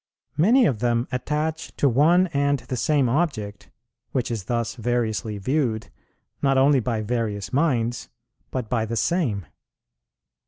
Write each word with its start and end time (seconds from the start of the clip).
Many 0.35 0.65
of 0.65 0.79
them 0.79 1.07
attach 1.11 1.75
to 1.77 1.87
one 1.87 2.25
and 2.33 2.57
the 2.61 2.75
same 2.75 3.07
object, 3.07 3.69
which 4.13 4.31
is 4.31 4.45
thus 4.45 4.73
variously 4.73 5.37
viewed, 5.37 5.91
not 6.41 6.57
only 6.57 6.79
by 6.79 7.01
various 7.01 7.53
minds, 7.53 8.09
but 8.49 8.67
by 8.67 8.83
the 8.87 8.97
same. 8.97 9.45